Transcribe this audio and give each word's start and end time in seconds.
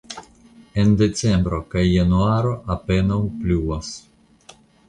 En 0.83 0.89
decembro 1.01 1.59
kaj 1.75 1.83
januaro 1.85 2.57
apenaŭ 2.79 3.23
pluvas. 3.43 3.93